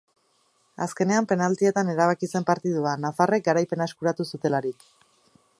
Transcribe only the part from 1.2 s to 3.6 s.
penaltietan erabaki zen partidua, nafarrek